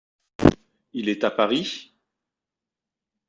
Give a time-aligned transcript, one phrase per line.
[0.93, 1.93] Il est à Paris?